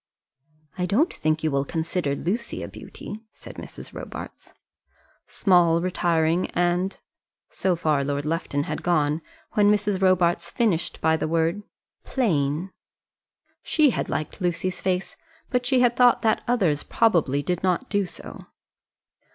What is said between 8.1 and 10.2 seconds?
Lufton had gone, when Mrs.